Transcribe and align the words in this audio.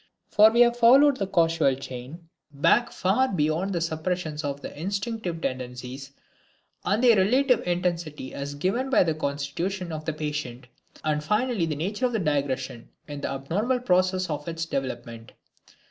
For 0.31 0.49
we 0.49 0.61
have 0.61 0.77
followed 0.79 1.17
the 1.17 1.27
causal 1.27 1.75
chain 1.75 2.27
back 2.51 2.91
far 2.91 3.27
beyond 3.27 3.71
the 3.71 3.81
suppressions 3.81 4.41
to 4.41 4.55
the 4.59 4.75
instinctive 4.75 5.41
tendencies 5.41 6.09
and 6.83 7.03
their 7.03 7.17
relative 7.17 7.61
intensity 7.67 8.33
as 8.33 8.55
given 8.55 8.89
by 8.89 9.03
the 9.03 9.13
constitution 9.13 9.91
of 9.91 10.05
the 10.05 10.13
patient, 10.13 10.65
and 11.03 11.23
finally 11.23 11.67
the 11.67 11.75
nature 11.75 12.07
of 12.07 12.13
the 12.13 12.19
digression 12.19 12.89
in 13.07 13.21
the 13.21 13.29
abnormal 13.29 13.79
process 13.81 14.27
of 14.27 14.47
its 14.47 14.65
development. 14.65 15.33